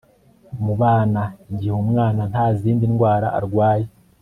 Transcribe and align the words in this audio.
mu 0.63 0.73
bana, 0.81 1.21
igihe 1.51 1.73
umwana 1.83 2.21
nta 2.31 2.45
zindi 2.59 2.83
ndwara 2.93 3.27
arwaye 3.37 3.87